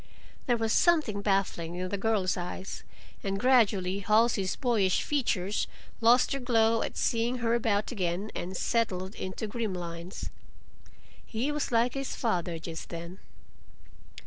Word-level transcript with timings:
There 0.47 0.57
was 0.57 0.73
something 0.73 1.21
baffling 1.21 1.75
in 1.75 1.89
the 1.89 1.95
girl's 1.95 2.35
eyes; 2.35 2.83
and 3.23 3.39
gradually 3.39 3.99
Halsey's 3.99 4.55
boyish 4.55 5.03
features 5.03 5.67
lost 5.99 6.31
their 6.31 6.41
glow 6.41 6.81
at 6.81 6.97
seeing 6.97 7.35
her 7.37 7.53
about 7.53 7.91
again, 7.91 8.31
and 8.33 8.57
settled 8.57 9.13
into 9.13 9.45
grim 9.45 9.75
lines. 9.75 10.31
He 11.23 11.51
was 11.51 11.71
like 11.71 11.93
his 11.93 12.15
father 12.15 12.57
just 12.57 12.89
then. 12.89 13.19